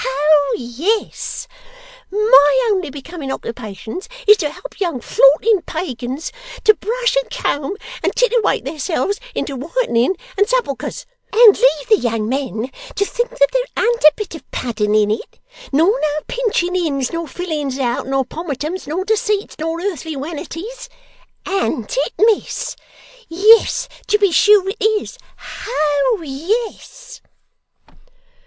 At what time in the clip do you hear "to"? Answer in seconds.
4.37-4.49, 6.63-6.73, 12.95-13.05, 24.07-24.17